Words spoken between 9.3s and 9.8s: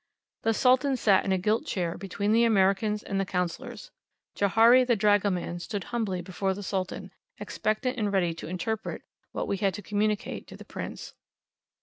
what we had